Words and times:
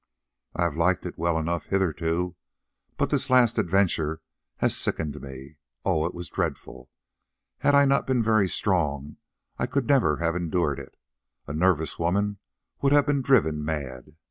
"I 0.55 0.63
have 0.63 0.75
liked 0.75 1.05
it 1.05 1.19
well 1.19 1.37
enough 1.37 1.65
hitherto, 1.67 2.35
but 2.97 3.11
this 3.11 3.29
last 3.29 3.59
adventure 3.59 4.19
has 4.57 4.75
sickened 4.75 5.21
me. 5.21 5.57
Oh! 5.85 6.07
it 6.07 6.15
was 6.15 6.27
dreadful. 6.27 6.89
Had 7.59 7.75
I 7.75 7.85
not 7.85 8.07
been 8.07 8.23
very 8.23 8.47
strong 8.49 9.17
I 9.59 9.67
could 9.67 9.87
never 9.87 10.17
have 10.17 10.35
endured 10.35 10.79
it; 10.79 10.97
a 11.45 11.53
nervous 11.53 11.99
woman 11.99 12.39
would 12.81 12.93
have 12.93 13.05
been 13.05 13.21
driven 13.21 13.63
mad. 13.63 14.15